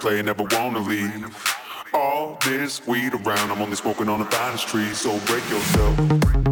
[0.00, 1.46] play, never wanna leave.
[1.92, 6.49] All this weed around, I'm only smoking on the finest tree, so break yourself.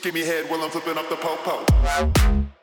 [0.00, 2.55] Give me head while I'm flipping up the po-po.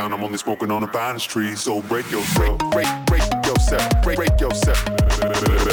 [0.00, 1.54] I'm only smoking on the finest tree.
[1.54, 5.69] so break yourself, break, break, break yourself, break, break yourself.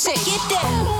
[0.00, 0.16] shake.
[0.16, 0.99] it down.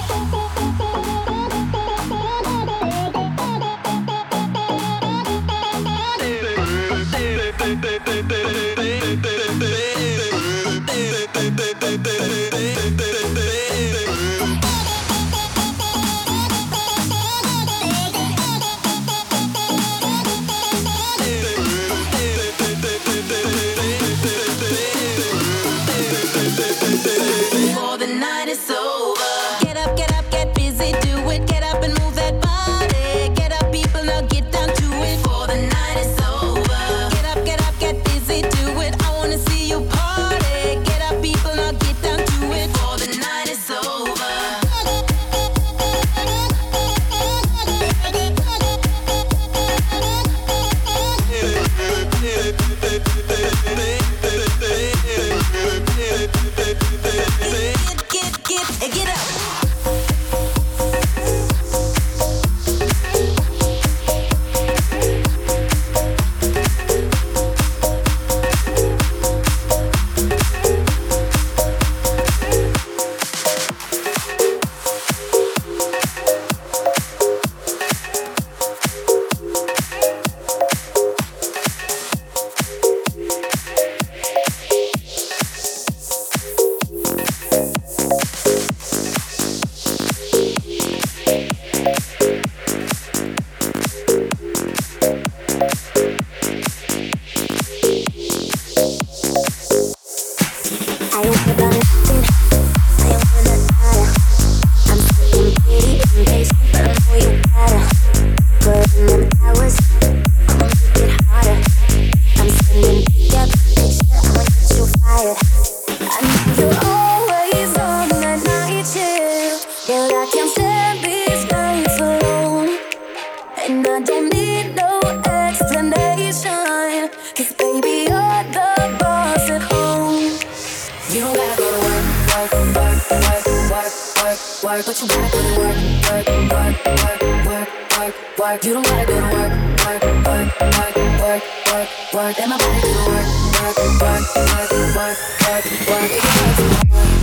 [142.31, 143.27] work, my body do work,
[143.61, 145.19] work, work, work, work,
[145.49, 147.20] work, work, work.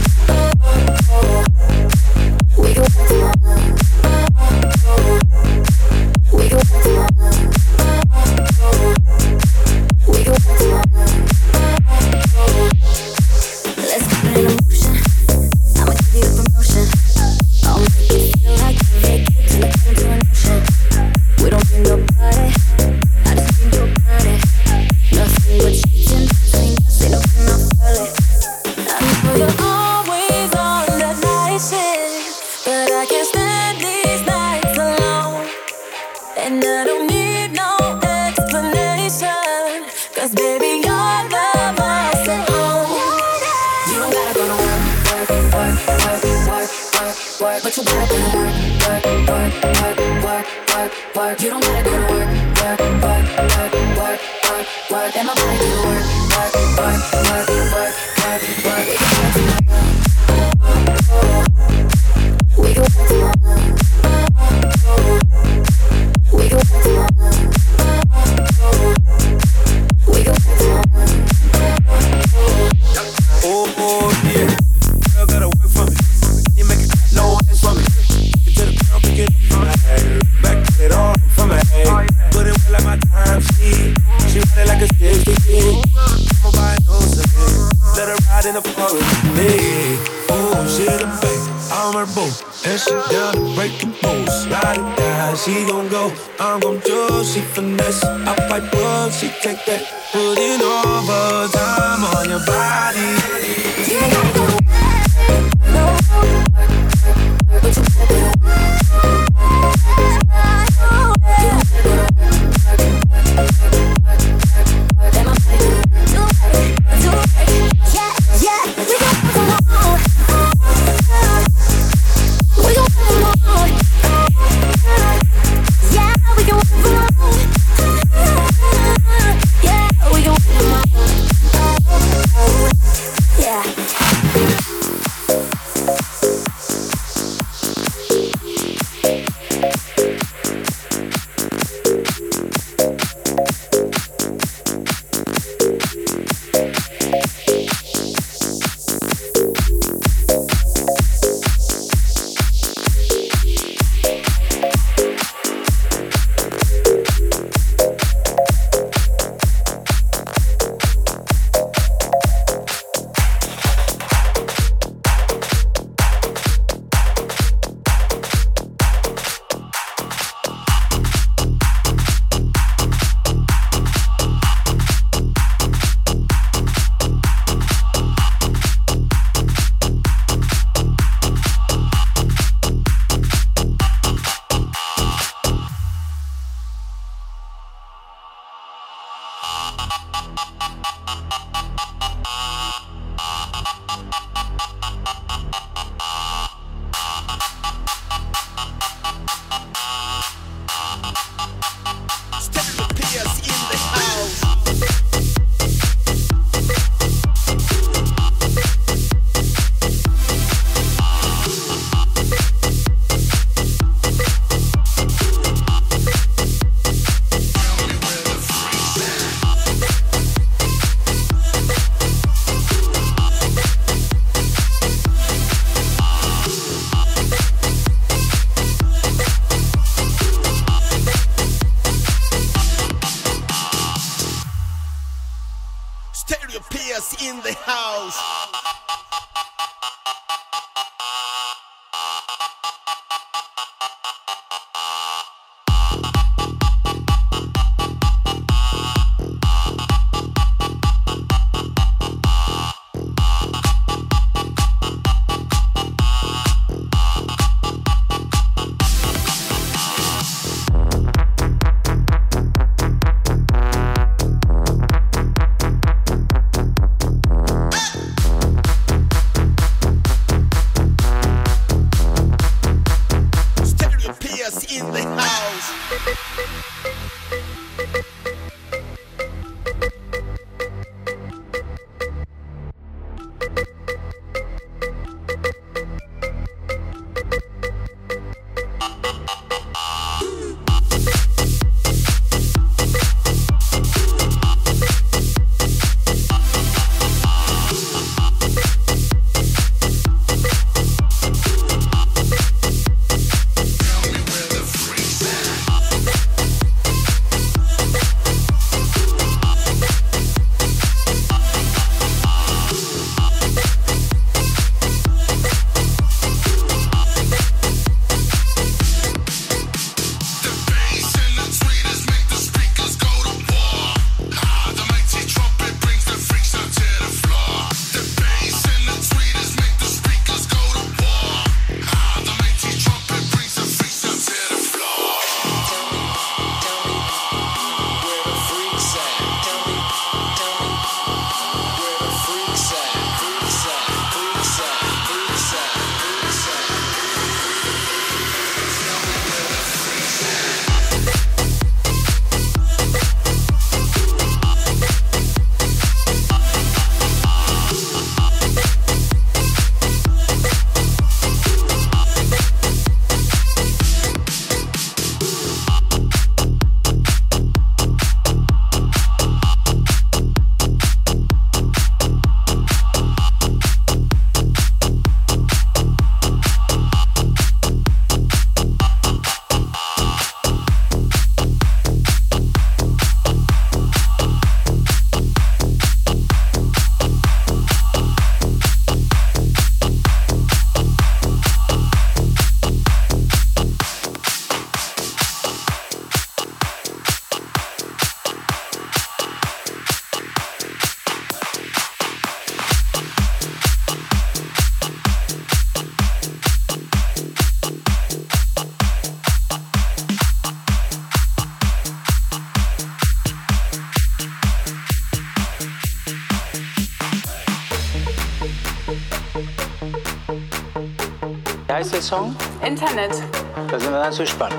[422.07, 422.33] Song?
[422.65, 423.21] Internet.
[423.69, 424.55] Da sind wir ganz gespannt.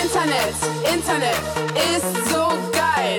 [0.00, 1.40] Internet, Internet
[1.74, 3.18] ist so geil.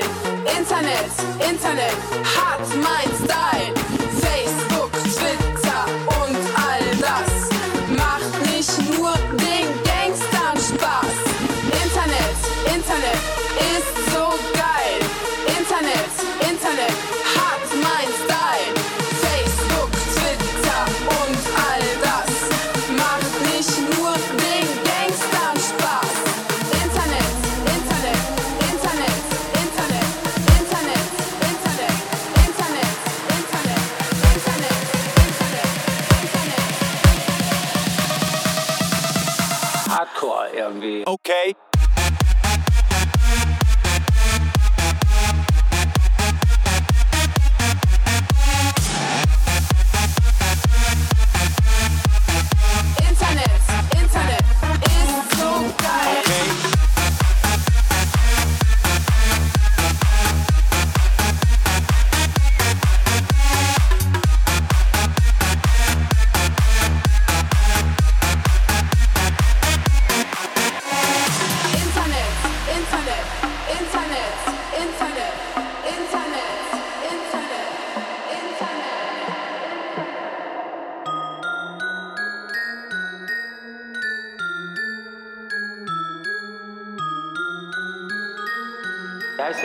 [0.57, 1.97] Internet, Internet
[2.37, 3.78] hat mein Style.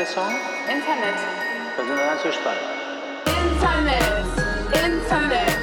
[0.04, 0.34] der Song?
[0.68, 1.18] Internet.
[1.76, 2.60] Das ist ganz gespannt.
[3.26, 4.24] Internet.
[4.84, 5.53] Internet.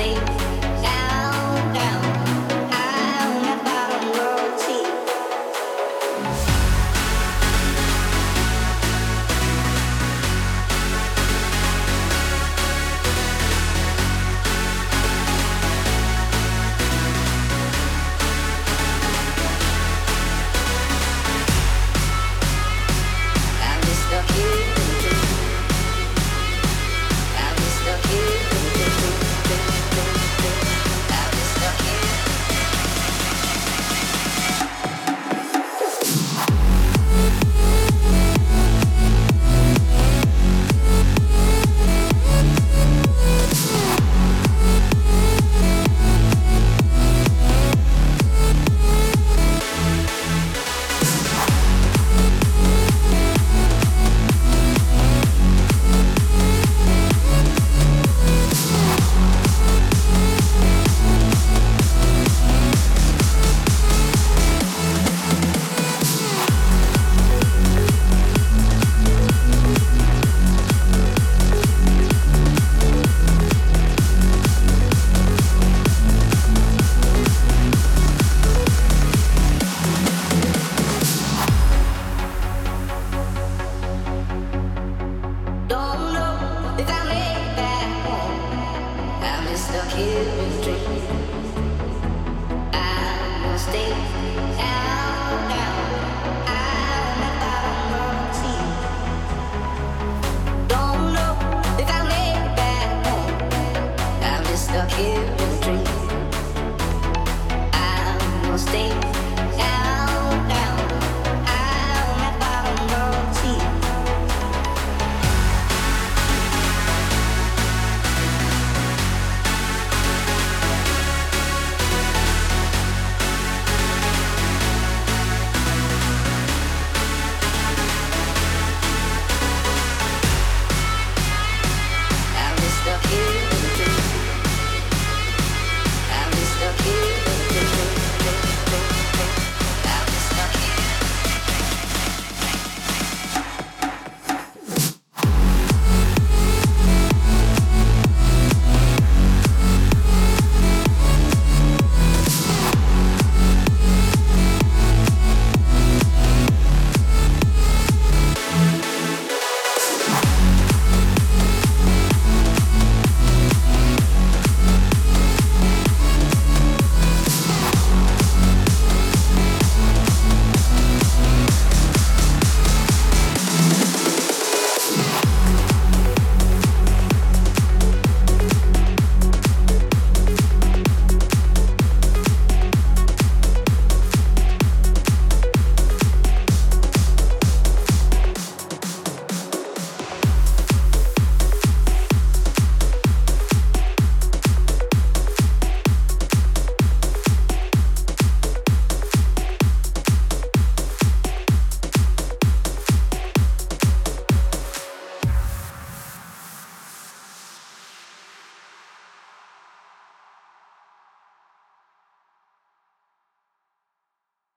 [0.00, 0.29] day.